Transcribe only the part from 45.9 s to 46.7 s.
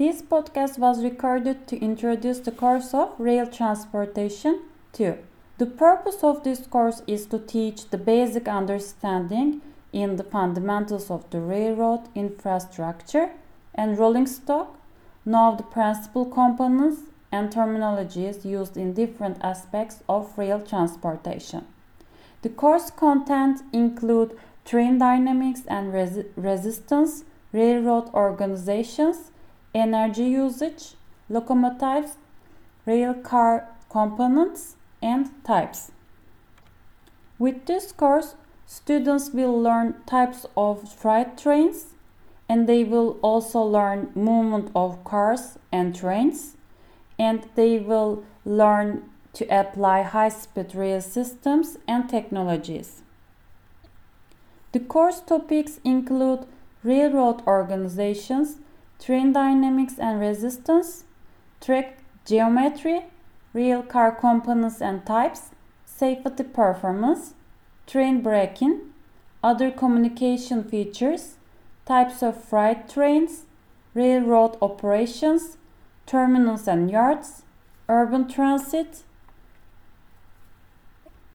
trains